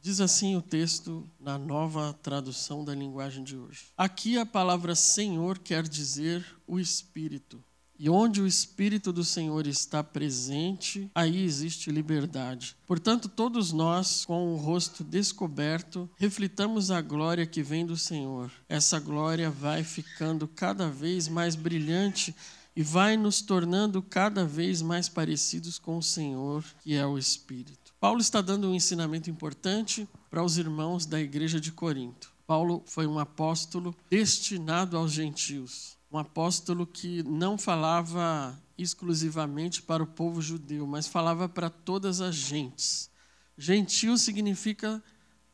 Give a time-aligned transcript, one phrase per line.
[0.00, 3.86] Diz assim o texto na nova tradução da linguagem de hoje.
[3.96, 7.62] Aqui a palavra Senhor quer dizer o Espírito.
[7.98, 12.76] E onde o Espírito do Senhor está presente, aí existe liberdade.
[12.86, 18.52] Portanto, todos nós, com o rosto descoberto, reflitamos a glória que vem do Senhor.
[18.68, 22.34] Essa glória vai ficando cada vez mais brilhante
[22.78, 27.92] e vai nos tornando cada vez mais parecidos com o Senhor, que é o Espírito.
[27.98, 32.32] Paulo está dando um ensinamento importante para os irmãos da igreja de Corinto.
[32.46, 40.06] Paulo foi um apóstolo destinado aos gentios um apóstolo que não falava exclusivamente para o
[40.06, 43.10] povo judeu, mas falava para todas as gentes.
[43.56, 45.02] Gentil significa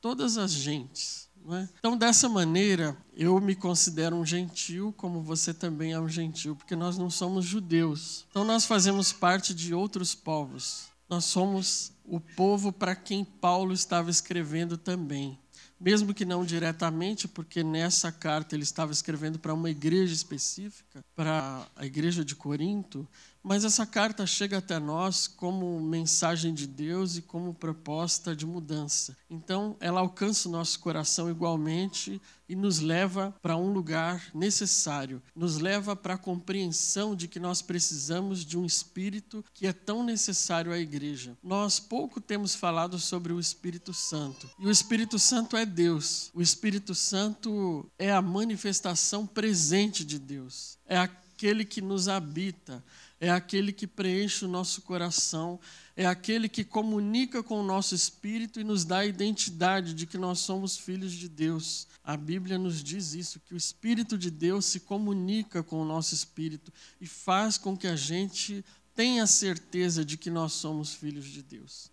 [0.01, 1.29] todas as gentes.
[1.51, 1.69] É?
[1.79, 6.75] Então, dessa maneira, eu me considero um gentil, como você também é um gentil, porque
[6.75, 8.25] nós não somos judeus.
[8.30, 10.87] Então, nós fazemos parte de outros povos.
[11.09, 15.39] Nós somos o povo para quem Paulo estava escrevendo também
[15.84, 21.67] mesmo que não diretamente, porque nessa carta ele estava escrevendo para uma igreja específica, para
[21.77, 23.06] a igreja de Corinto,
[23.45, 29.14] mas essa carta chega até nós como mensagem de Deus e como proposta de mudança.
[29.28, 35.59] Então, ela alcança o nosso coração igualmente e nos leva para um lugar necessário, nos
[35.59, 40.72] leva para a compreensão de que nós precisamos de um espírito que é tão necessário
[40.72, 41.37] à igreja.
[41.42, 44.48] Nós pouco temos falado sobre o Espírito Santo.
[44.59, 46.31] E o Espírito Santo é Deus.
[46.33, 50.78] O Espírito Santo é a manifestação presente de Deus.
[50.87, 52.83] É aquele que nos habita
[53.20, 55.59] é aquele que preenche o nosso coração,
[55.97, 60.19] é aquele que comunica com o nosso espírito e nos dá a identidade de que
[60.19, 61.87] nós somos filhos de Deus.
[62.03, 66.15] A Bíblia nos diz isso, que o Espírito de Deus se comunica com o nosso
[66.15, 71.43] espírito e faz com que a gente tenha certeza de que nós somos filhos de
[71.43, 71.91] Deus.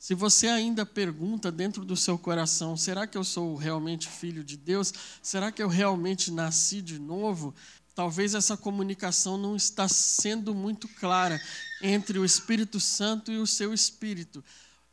[0.00, 4.56] Se você ainda pergunta dentro do seu coração: será que eu sou realmente filho de
[4.56, 4.94] Deus?
[5.22, 7.54] Será que eu realmente nasci de novo?
[7.94, 11.40] Talvez essa comunicação não está sendo muito clara
[11.82, 14.42] entre o Espírito Santo e o seu espírito.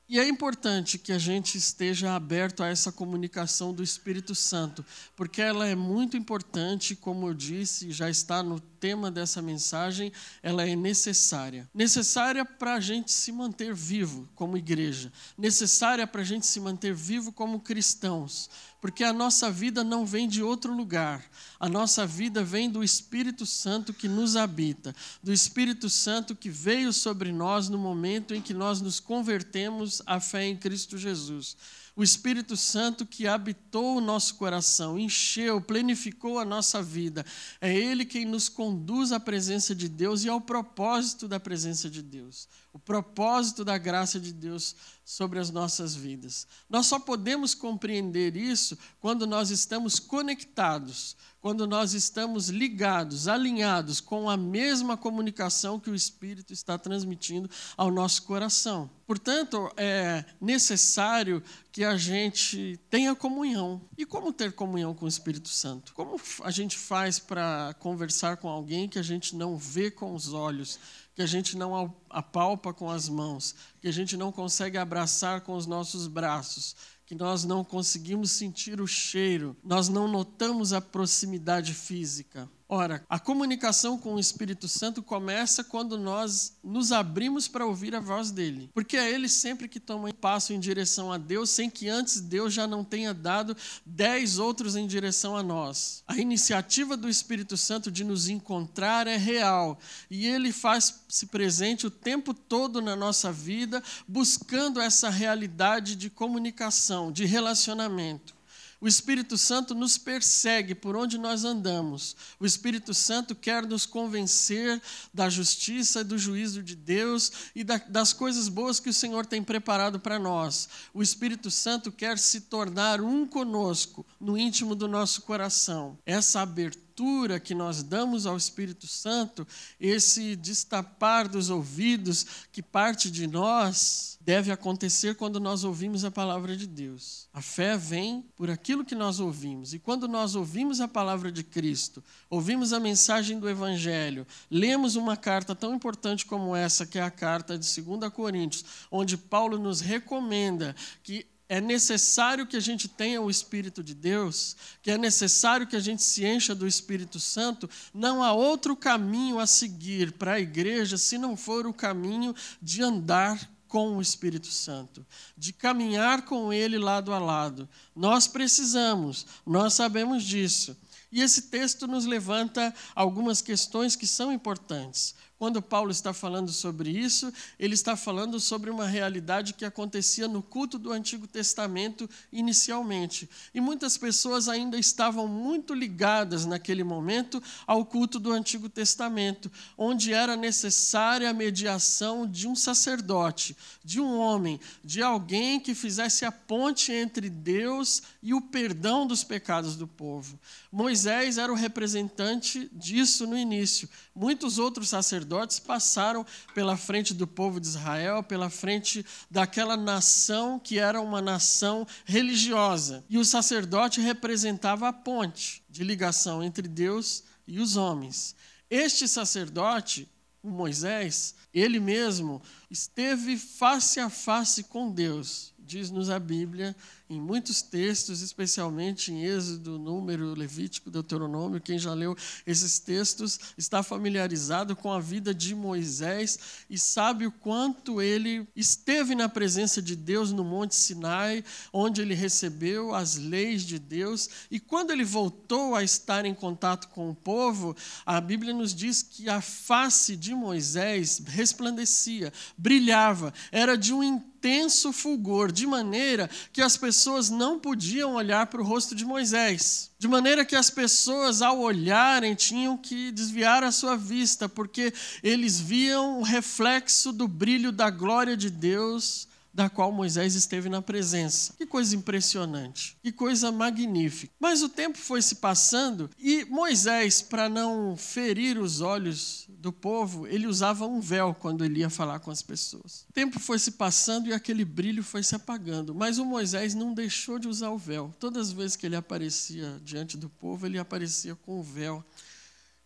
[0.10, 4.86] E é importante que a gente esteja aberto a essa comunicação do Espírito Santo,
[5.18, 10.66] porque ela é muito importante, como eu disse, já está no tema dessa mensagem, ela
[10.66, 11.70] é necessária.
[11.74, 16.94] Necessária para a gente se manter vivo como igreja, necessária para a gente se manter
[16.94, 21.26] vivo como cristãos, porque a nossa vida não vem de outro lugar.
[21.60, 26.94] A nossa vida vem do Espírito Santo que nos habita, do Espírito Santo que veio
[26.94, 31.56] sobre nós no momento em que nós nos convertemos à fé em Cristo Jesus
[31.98, 37.26] o Espírito Santo que habitou o nosso coração, encheu, plenificou a nossa vida.
[37.60, 42.04] É Ele quem nos conduz à presença de Deus e ao propósito da presença de
[42.04, 46.46] Deus, o propósito da graça de Deus sobre as nossas vidas.
[46.70, 54.30] Nós só podemos compreender isso quando nós estamos conectados, quando nós estamos ligados, alinhados com
[54.30, 58.88] a mesma comunicação que o Espírito está transmitindo ao nosso coração.
[59.08, 63.82] Portanto, é necessário que a gente tenha comunhão.
[63.98, 65.96] E como ter comunhão com o Espírito Santo?
[65.96, 70.32] Como a gente faz para conversar com alguém que a gente não vê com os
[70.32, 70.78] olhos?
[71.18, 75.56] Que a gente não apalpa com as mãos, que a gente não consegue abraçar com
[75.56, 76.76] os nossos braços,
[77.08, 82.48] que nós não conseguimos sentir o cheiro, nós não notamos a proximidade física.
[82.70, 88.02] Ora, a comunicação com o Espírito Santo começa quando nós nos abrimos para ouvir a
[88.02, 88.70] voz dele.
[88.74, 92.20] Porque é ele sempre que toma um passo em direção a Deus, sem que antes
[92.20, 96.04] Deus já não tenha dado dez outros em direção a nós.
[96.06, 99.80] A iniciativa do Espírito Santo de nos encontrar é real
[100.12, 107.14] e ele faz-se presente o tempo todo na nossa vida, buscando essa realidade de comunicação,
[107.14, 108.37] de relacionamento.
[108.80, 112.16] O Espírito Santo nos persegue por onde nós andamos.
[112.40, 114.80] O Espírito Santo quer nos convencer
[115.12, 120.00] da justiça do juízo de Deus e das coisas boas que o Senhor tem preparado
[120.00, 120.70] para nós.
[120.94, 125.98] O Espírito Santo quer se tornar um conosco no íntimo do nosso coração.
[126.06, 129.48] Essa abertura abertura que nós damos ao Espírito Santo,
[129.80, 136.58] esse destapar dos ouvidos que parte de nós, deve acontecer quando nós ouvimos a palavra
[136.58, 137.30] de Deus.
[137.32, 139.74] A fé vem por aquilo que nós ouvimos.
[139.74, 145.16] E quando nós ouvimos a palavra de Cristo, ouvimos a mensagem do Evangelho, lemos uma
[145.16, 149.80] carta tão importante como essa, que é a carta de 2 Coríntios, onde Paulo nos
[149.80, 155.66] recomenda que é necessário que a gente tenha o Espírito de Deus, que é necessário
[155.66, 160.34] que a gente se encha do Espírito Santo, não há outro caminho a seguir para
[160.34, 165.06] a igreja se não for o caminho de andar com o Espírito Santo,
[165.38, 167.68] de caminhar com ele lado a lado.
[167.96, 170.76] Nós precisamos, nós sabemos disso.
[171.12, 175.16] E esse texto nos levanta algumas questões que são importantes.
[175.38, 180.42] Quando Paulo está falando sobre isso, ele está falando sobre uma realidade que acontecia no
[180.42, 183.30] culto do Antigo Testamento inicialmente.
[183.54, 190.12] E muitas pessoas ainda estavam muito ligadas naquele momento ao culto do Antigo Testamento, onde
[190.12, 196.32] era necessária a mediação de um sacerdote, de um homem, de alguém que fizesse a
[196.32, 200.40] ponte entre Deus e o perdão dos pecados do povo.
[200.72, 203.88] Moisés era o representante disso no início.
[204.16, 205.27] Muitos outros sacerdotes
[205.60, 211.86] passaram pela frente do povo de Israel, pela frente daquela nação que era uma nação
[212.06, 213.04] religiosa.
[213.10, 218.36] E o sacerdote representava a ponte de ligação entre Deus e os homens.
[218.70, 220.08] Este sacerdote,
[220.44, 226.76] o Moisés, ele mesmo esteve face a face com Deus, diz-nos a Bíblia,
[227.10, 232.16] em muitos textos, especialmente em Êxodo, Número, Levítico, Deuteronômio, quem já leu
[232.46, 236.38] esses textos está familiarizado com a vida de Moisés
[236.70, 242.14] e sabe o quanto ele esteve na presença de Deus no Monte Sinai, onde ele
[242.14, 247.16] recebeu as leis de Deus, e quando ele voltou a estar em contato com o
[247.16, 247.76] povo,
[248.06, 254.04] a Bíblia nos diz que a face de Moisés resplandecia, brilhava, era de um
[254.48, 259.92] intenso fulgor, de maneira que as pessoas não podiam olhar para o rosto de Moisés.
[260.00, 265.60] De maneira que as pessoas, ao olharem, tinham que desviar a sua vista, porque eles
[265.60, 269.28] viam o reflexo do brilho da glória de Deus
[269.58, 271.52] da qual Moisés esteve na presença.
[271.58, 274.32] Que coisa impressionante, que coisa magnífica.
[274.40, 280.28] Mas o tempo foi se passando e Moisés, para não ferir os olhos do povo,
[280.28, 283.08] ele usava um véu quando ele ia falar com as pessoas.
[283.10, 286.94] O tempo foi se passando e aquele brilho foi se apagando, mas o Moisés não
[286.94, 288.14] deixou de usar o véu.
[288.20, 292.06] Todas as vezes que ele aparecia diante do povo, ele aparecia com o véu.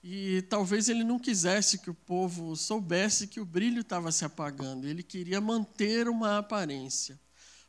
[0.03, 4.87] E talvez ele não quisesse que o povo soubesse que o brilho estava se apagando,
[4.87, 7.19] ele queria manter uma aparência.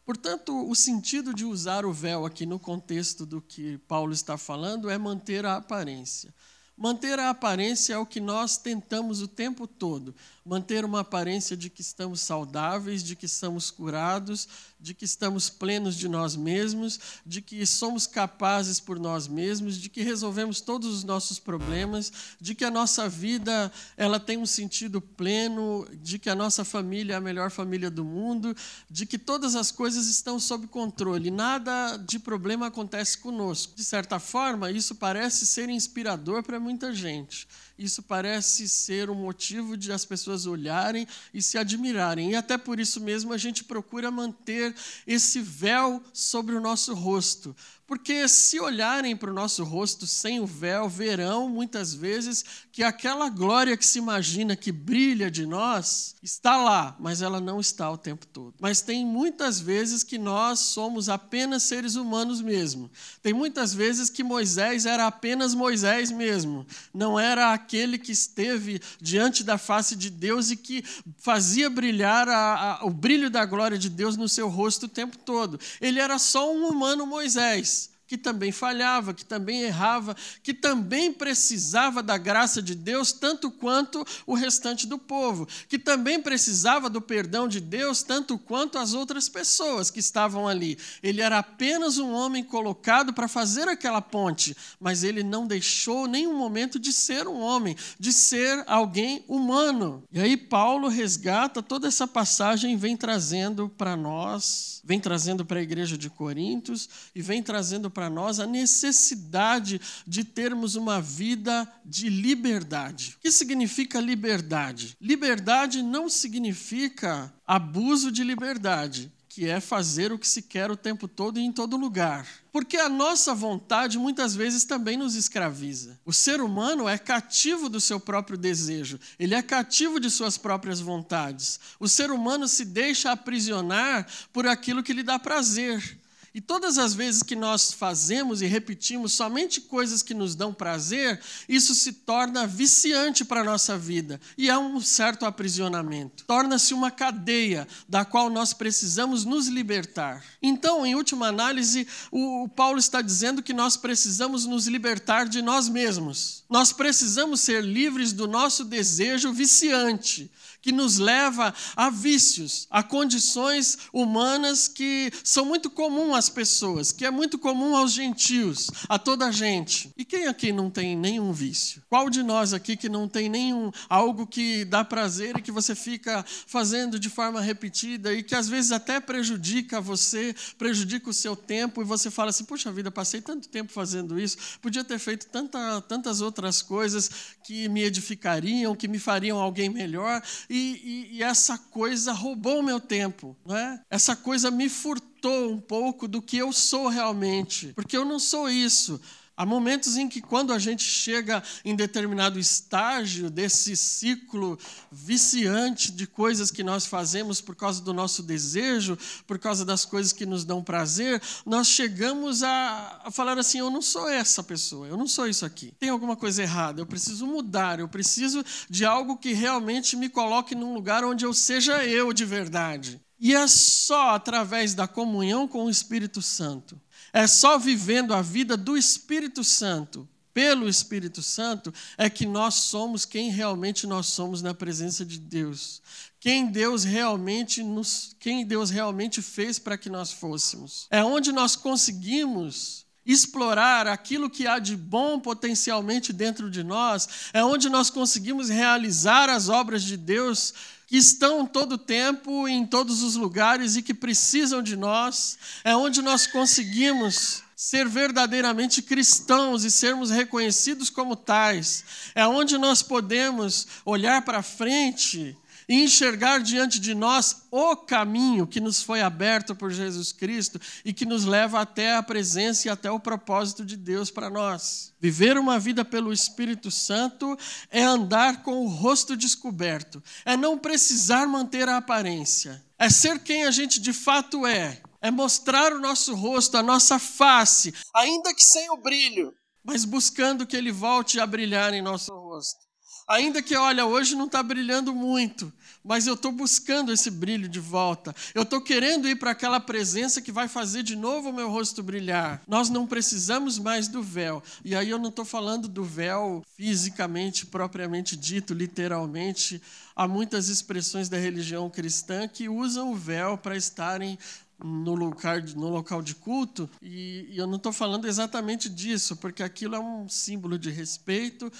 [0.04, 4.90] Portanto, o sentido de usar o véu aqui no contexto do que Paulo está falando
[4.90, 6.34] é manter a aparência.
[6.76, 10.14] Manter a aparência é o que nós tentamos o tempo todo.
[10.44, 14.48] Manter uma aparência de que estamos saudáveis, de que estamos curados,
[14.82, 19.88] de que estamos plenos de nós mesmos, de que somos capazes por nós mesmos, de
[19.88, 25.00] que resolvemos todos os nossos problemas, de que a nossa vida ela tem um sentido
[25.00, 28.56] pleno, de que a nossa família é a melhor família do mundo,
[28.90, 33.76] de que todas as coisas estão sob controle, nada de problema acontece conosco.
[33.76, 37.46] De certa forma, isso parece ser inspirador para muita gente
[37.84, 42.30] isso parece ser um motivo de as pessoas olharem e se admirarem.
[42.30, 44.74] E até por isso mesmo a gente procura manter
[45.06, 47.54] esse véu sobre o nosso rosto,
[47.92, 52.42] porque se olharem para o nosso rosto sem o véu, verão muitas vezes
[52.72, 57.60] que aquela glória que se imagina que brilha de nós está lá, mas ela não
[57.60, 58.54] está o tempo todo.
[58.58, 62.90] Mas tem muitas vezes que nós somos apenas seres humanos mesmo.
[63.22, 69.44] Tem muitas vezes que Moisés era apenas Moisés mesmo, não era aquele que esteve diante
[69.44, 70.82] da face de Deus e que
[71.18, 75.18] fazia brilhar a, a, o brilho da glória de Deus no seu rosto o tempo
[75.18, 75.60] todo.
[75.78, 77.81] Ele era só um humano Moisés
[78.12, 84.04] que também falhava, que também errava, que também precisava da graça de Deus tanto quanto
[84.26, 89.30] o restante do povo, que também precisava do perdão de Deus tanto quanto as outras
[89.30, 90.76] pessoas que estavam ali.
[91.02, 96.36] Ele era apenas um homem colocado para fazer aquela ponte, mas ele não deixou nenhum
[96.36, 100.02] momento de ser um homem, de ser alguém humano.
[100.12, 105.60] E aí Paulo resgata toda essa passagem e vem trazendo para nós, vem trazendo para
[105.60, 111.00] a igreja de Corintos e vem trazendo para para nós a necessidade de termos uma
[111.00, 113.14] vida de liberdade.
[113.16, 114.96] O que significa liberdade?
[115.00, 121.08] Liberdade não significa abuso de liberdade que é fazer o que se quer o tempo
[121.08, 122.26] todo e em todo lugar.
[122.50, 125.98] Porque a nossa vontade muitas vezes também nos escraviza.
[126.04, 130.80] O ser humano é cativo do seu próprio desejo, ele é cativo de suas próprias
[130.80, 131.58] vontades.
[131.78, 136.01] O ser humano se deixa aprisionar por aquilo que lhe dá prazer.
[136.34, 141.20] E todas as vezes que nós fazemos e repetimos somente coisas que nos dão prazer,
[141.46, 146.24] isso se torna viciante para a nossa vida e é um certo aprisionamento.
[146.24, 150.24] Torna-se uma cadeia da qual nós precisamos nos libertar.
[150.42, 155.68] Então, em última análise, o Paulo está dizendo que nós precisamos nos libertar de nós
[155.68, 156.44] mesmos.
[156.48, 160.30] Nós precisamos ser livres do nosso desejo viciante
[160.62, 167.04] que nos leva a vícios, a condições humanas que são muito comum às pessoas, que
[167.04, 169.92] é muito comum aos gentios, a toda a gente.
[169.96, 171.82] E quem aqui não tem nenhum vício?
[171.88, 175.74] Qual de nós aqui que não tem nenhum algo que dá prazer e que você
[175.74, 181.34] fica fazendo de forma repetida e que às vezes até prejudica você, prejudica o seu
[181.34, 185.26] tempo e você fala assim: "Puxa vida, passei tanto tempo fazendo isso, podia ter feito
[185.26, 187.10] tanta, tantas outras coisas
[187.42, 192.62] que me edificariam, que me fariam alguém melhor, e, e, e essa coisa roubou o
[192.62, 193.80] meu tempo, não é?
[193.90, 198.48] Essa coisa me furtou um pouco do que eu sou realmente, porque eu não sou
[198.48, 199.00] isso.
[199.34, 204.58] Há momentos em que, quando a gente chega em determinado estágio desse ciclo
[204.90, 210.12] viciante de coisas que nós fazemos por causa do nosso desejo, por causa das coisas
[210.12, 214.86] que nos dão prazer, nós chegamos a, a falar assim: eu não sou essa pessoa,
[214.86, 215.72] eu não sou isso aqui.
[215.78, 220.54] Tem alguma coisa errada, eu preciso mudar, eu preciso de algo que realmente me coloque
[220.54, 223.00] num lugar onde eu seja eu de verdade.
[223.22, 226.78] E é só através da comunhão com o Espírito Santo
[227.12, 233.04] é só vivendo a vida do Espírito Santo, pelo Espírito Santo, é que nós somos
[233.04, 235.82] quem realmente nós somos na presença de Deus.
[236.18, 240.86] Quem Deus realmente nos, quem Deus realmente fez para que nós fôssemos.
[240.90, 247.44] É onde nós conseguimos explorar aquilo que há de bom potencialmente dentro de nós, é
[247.44, 250.54] onde nós conseguimos realizar as obras de Deus
[250.92, 256.02] que estão todo tempo em todos os lugares e que precisam de nós, é onde
[256.02, 261.82] nós conseguimos ser verdadeiramente cristãos e sermos reconhecidos como tais,
[262.14, 265.34] é onde nós podemos olhar para frente
[265.68, 270.92] e enxergar diante de nós o caminho que nos foi aberto por Jesus Cristo e
[270.92, 274.92] que nos leva até a presença e até o propósito de Deus para nós.
[275.00, 277.36] Viver uma vida pelo Espírito Santo
[277.70, 283.44] é andar com o rosto descoberto, é não precisar manter a aparência, é ser quem
[283.44, 288.44] a gente de fato é, é mostrar o nosso rosto, a nossa face, ainda que
[288.44, 292.71] sem o brilho, mas buscando que ele volte a brilhar em nosso rosto.
[293.08, 295.52] Ainda que, olha, hoje não está brilhando muito,
[295.84, 298.14] mas eu estou buscando esse brilho de volta.
[298.34, 301.82] Eu estou querendo ir para aquela presença que vai fazer de novo o meu rosto
[301.82, 302.40] brilhar.
[302.46, 304.42] Nós não precisamos mais do véu.
[304.64, 309.60] E aí eu não estou falando do véu fisicamente, propriamente dito, literalmente.
[309.96, 314.18] Há muitas expressões da religião cristã que usam o véu para estarem
[314.64, 319.42] no local, no local de culto, e, e eu não estou falando exatamente disso, porque
[319.42, 321.52] aquilo é um símbolo de respeito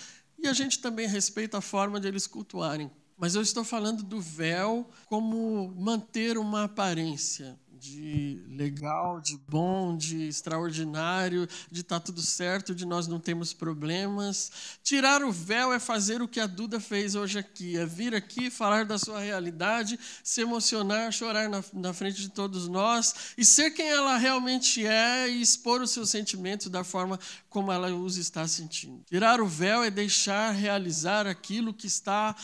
[0.43, 2.91] e a gente também respeita a forma de eles cultuarem.
[3.17, 10.29] Mas eu estou falando do véu como manter uma aparência de legal, de bom, de
[10.29, 14.53] extraordinário, de estar tá tudo certo, de nós não temos problemas.
[14.85, 18.51] Tirar o véu é fazer o que a Duda fez hoje aqui, é vir aqui
[18.51, 23.73] falar da sua realidade, se emocionar, chorar na, na frente de todos nós e ser
[23.73, 27.19] quem ela realmente é e expor os seus sentimentos da forma
[27.51, 29.03] como ela os está sentindo.
[29.09, 32.37] Tirar o véu é deixar realizar aquilo que está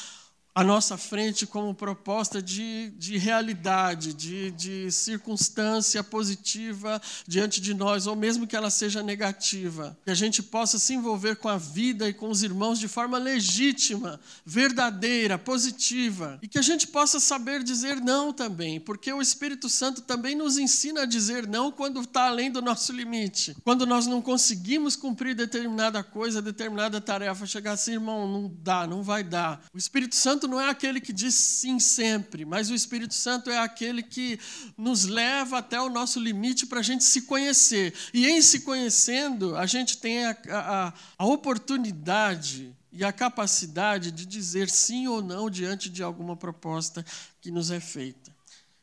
[0.59, 8.09] à nossa frente como proposta de, de realidade, de, de circunstância positiva diante de nós,
[8.09, 9.97] ou mesmo que ela seja negativa.
[10.05, 13.19] Que a gente possa se envolver com a vida e com os irmãos de forma
[13.19, 16.41] legítima, verdadeira, positiva.
[16.43, 20.59] E que a gente possa saber dizer não também, porque o Espírito Santo também nos
[20.59, 23.57] ensina a dizer não quando está além do nosso limite.
[23.63, 29.05] Quando nós não conseguimos cumprir determinada coisa, determinada tarefa, chegar assim, irmão, não dá, não
[29.05, 29.63] vai dar.
[29.73, 33.59] O Espírito Santo não é aquele que diz sim sempre, mas o Espírito Santo é
[33.59, 34.41] aquele que
[34.77, 37.95] nos leva até o nosso limite para a gente se conhecer.
[38.13, 44.27] E em se conhecendo, a gente tem a, a, a oportunidade e a capacidade de
[44.27, 47.05] dizer sim ou não diante de alguma proposta
[47.41, 48.37] que nos é feita.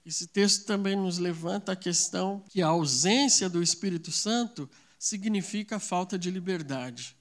[0.06, 4.70] Esse texto também nos levanta a questão que a ausência do Espírito Santo
[5.00, 7.15] significa falta de liberdade.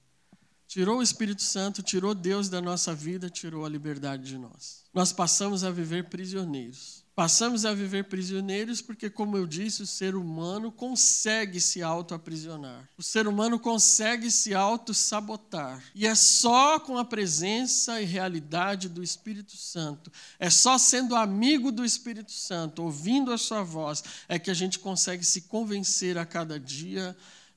[0.67, 4.83] Tirou o Espírito Santo, tirou Deus da nossa vida, tirou a liberdade de nós.
[4.93, 7.05] Nós passamos a viver prisioneiros.
[7.15, 12.89] Passamos a viver prisioneiros porque, como eu disse, o ser humano consegue se auto-aprisionar.
[12.97, 15.81] O ser humano consegue se auto-sabotar.
[15.95, 21.71] E é só com a presença e realidade do Espírito Santo, é só sendo amigo
[21.71, 26.25] do Espírito Santo, ouvindo a sua voz, é que a gente consegue se convencer a
[26.25, 27.15] cada dia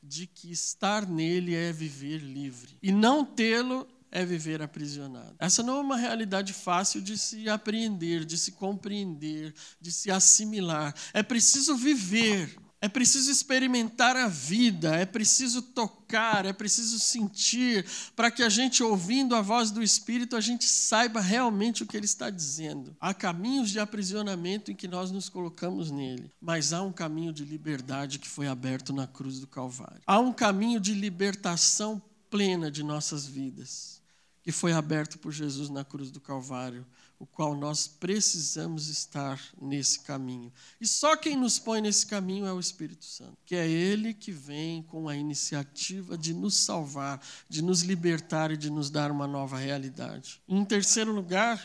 [0.09, 5.37] de que estar nele é viver livre e não tê-lo é viver aprisionado.
[5.38, 10.95] Essa não é uma realidade fácil de se apreender, de se compreender, de se assimilar.
[11.12, 18.30] É preciso viver É preciso experimentar a vida, é preciso tocar, é preciso sentir, para
[18.30, 22.06] que a gente, ouvindo a voz do Espírito, a gente saiba realmente o que ele
[22.06, 22.97] está dizendo.
[23.00, 27.44] Há caminhos de aprisionamento em que nós nos colocamos nele, mas há um caminho de
[27.44, 30.00] liberdade que foi aberto na cruz do Calvário.
[30.06, 34.00] Há um caminho de libertação plena de nossas vidas,
[34.40, 36.87] que foi aberto por Jesus na cruz do Calvário
[37.18, 40.52] o qual nós precisamos estar nesse caminho.
[40.80, 44.30] E só quem nos põe nesse caminho é o Espírito Santo, que é ele que
[44.30, 49.26] vem com a iniciativa de nos salvar, de nos libertar e de nos dar uma
[49.26, 50.40] nova realidade.
[50.48, 51.60] Em terceiro lugar,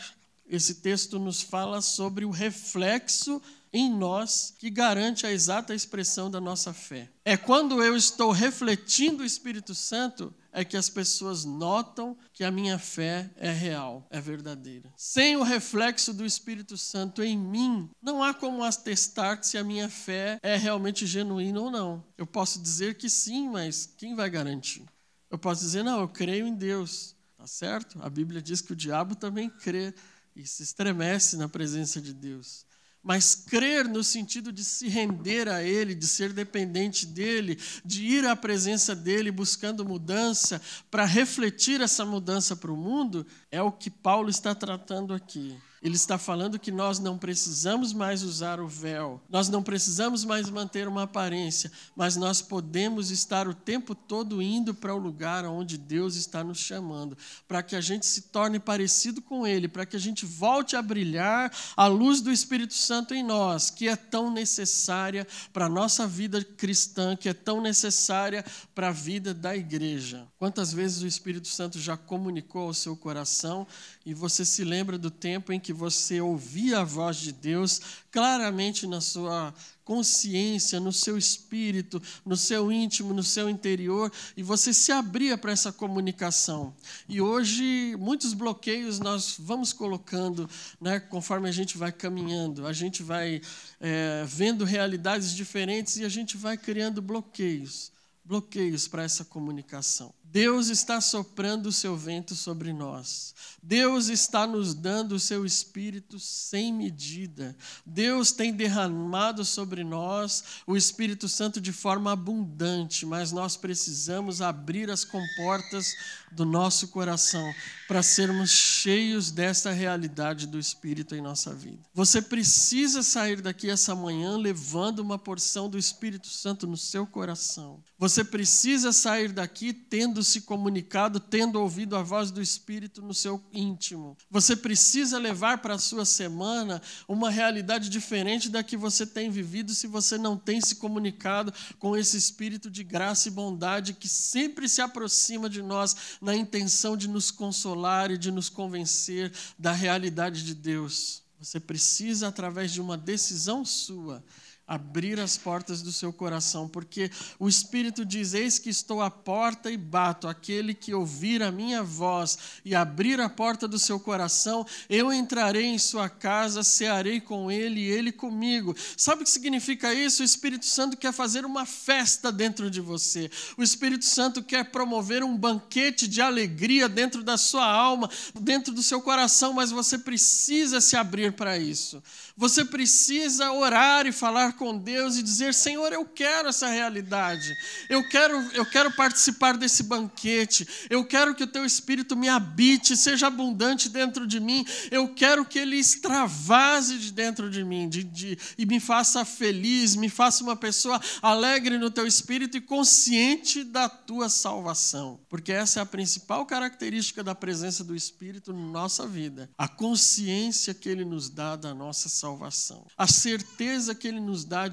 [0.46, 3.40] esse texto nos fala sobre o reflexo
[3.74, 7.10] em nós que garante a exata expressão da nossa fé.
[7.24, 12.50] É quando eu estou refletindo o Espírito Santo é que as pessoas notam que a
[12.52, 14.94] minha fé é real, é verdadeira.
[14.96, 19.88] Sem o reflexo do Espírito Santo em mim, não há como atestar se a minha
[19.88, 22.04] fé é realmente genuína ou não.
[22.16, 24.84] Eu posso dizer que sim, mas quem vai garantir?
[25.28, 27.98] Eu posso dizer, não, eu creio em Deus, tá certo?
[28.00, 29.92] A Bíblia diz que o diabo também crê
[30.36, 32.64] e se estremece na presença de Deus.
[33.04, 38.26] Mas crer no sentido de se render a Ele, de ser dependente dEle, de ir
[38.26, 43.90] à presença dEle buscando mudança, para refletir essa mudança para o mundo, é o que
[43.90, 45.54] Paulo está tratando aqui.
[45.84, 50.48] Ele está falando que nós não precisamos mais usar o véu, nós não precisamos mais
[50.48, 55.76] manter uma aparência, mas nós podemos estar o tempo todo indo para o lugar onde
[55.76, 59.94] Deus está nos chamando, para que a gente se torne parecido com Ele, para que
[59.94, 64.30] a gente volte a brilhar a luz do Espírito Santo em nós, que é tão
[64.30, 68.42] necessária para a nossa vida cristã, que é tão necessária
[68.74, 70.26] para a vida da igreja.
[70.38, 73.66] Quantas vezes o Espírito Santo já comunicou ao seu coração
[74.06, 78.86] e você se lembra do tempo em que você ouvia a voz de Deus claramente
[78.86, 79.52] na sua
[79.84, 85.52] consciência, no seu espírito, no seu íntimo, no seu interior, e você se abria para
[85.52, 86.74] essa comunicação.
[87.08, 90.48] E hoje, muitos bloqueios nós vamos colocando,
[90.80, 93.42] né, conforme a gente vai caminhando, a gente vai
[93.80, 97.92] é, vendo realidades diferentes e a gente vai criando bloqueios
[98.24, 100.14] bloqueios para essa comunicação.
[100.34, 103.32] Deus está soprando o seu vento sobre nós.
[103.62, 107.56] Deus está nos dando o seu espírito sem medida.
[107.86, 114.90] Deus tem derramado sobre nós o Espírito Santo de forma abundante, mas nós precisamos abrir
[114.90, 115.94] as comportas
[116.32, 117.54] do nosso coração
[117.88, 121.78] para sermos cheios dessa realidade do Espírito em nossa vida.
[121.94, 127.82] Você precisa sair daqui essa manhã levando uma porção do Espírito Santo no seu coração.
[127.98, 133.42] Você precisa sair daqui tendo se comunicado, tendo ouvido a voz do Espírito no seu
[133.52, 134.16] íntimo.
[134.30, 139.74] Você precisa levar para a sua semana uma realidade diferente da que você tem vivido
[139.74, 144.68] se você não tem se comunicado com esse Espírito de graça e bondade que sempre
[144.68, 150.44] se aproxima de nós na intenção de nos consolar e de nos convencer da realidade
[150.44, 151.24] de Deus.
[151.40, 154.24] Você precisa, através de uma decisão sua,
[154.66, 159.70] abrir as portas do seu coração, porque o Espírito diz: Eis que estou à porta
[159.70, 160.26] e bato.
[160.26, 165.66] Aquele que ouvir a minha voz e abrir a porta do seu coração, eu entrarei
[165.66, 168.74] em sua casa, cearei com ele e ele comigo.
[168.96, 170.22] Sabe o que significa isso?
[170.22, 173.30] O Espírito Santo quer fazer uma festa dentro de você.
[173.56, 178.08] O Espírito Santo quer promover um banquete de alegria dentro da sua alma,
[178.40, 182.02] dentro do seu coração, mas você precisa se abrir para isso.
[182.36, 187.54] Você precisa orar e falar com Deus e dizer: Senhor, eu quero essa realidade.
[187.88, 190.66] Eu quero, eu quero participar desse banquete.
[190.88, 194.64] Eu quero que o teu espírito me habite, seja abundante dentro de mim.
[194.90, 199.96] Eu quero que ele extravase de dentro de mim de, de, e me faça feliz,
[199.96, 205.20] me faça uma pessoa alegre no teu espírito e consciente da tua salvação.
[205.28, 209.50] Porque essa é a principal característica da presença do Espírito na nossa vida.
[209.56, 212.86] A consciência que ele nos dá da nossa salvação.
[212.96, 214.20] A certeza que Ele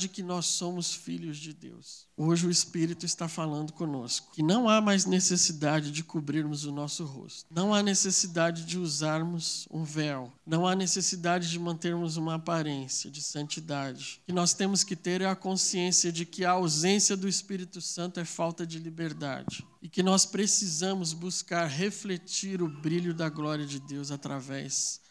[0.10, 2.08] que nós somos filhos de Deus.
[2.16, 7.04] Hoje o Espírito está falando conosco que não há mais necessidade de cobrirmos o nosso
[7.04, 13.10] rosto, não há necessidade de usarmos um véu, não há necessidade de mantermos uma aparência
[13.10, 14.20] de santidade.
[14.24, 17.82] O que nós temos que ter é a consciência de que a ausência do Espírito
[17.82, 23.66] Santo é falta de liberdade e que nós precisamos buscar refletir o brilho da glória
[23.66, 25.02] de Deus através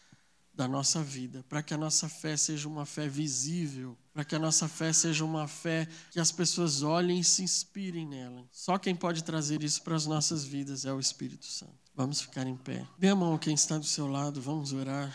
[0.53, 4.39] da nossa vida, para que a nossa fé seja uma fé visível, para que a
[4.39, 8.45] nossa fé seja uma fé que as pessoas olhem e se inspirem nela.
[8.51, 11.79] Só quem pode trazer isso para as nossas vidas é o Espírito Santo.
[11.95, 12.85] Vamos ficar em pé.
[12.97, 15.13] Dê a mão quem está do seu lado, vamos orar.